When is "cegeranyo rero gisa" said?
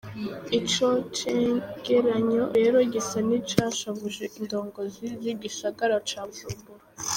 1.17-3.17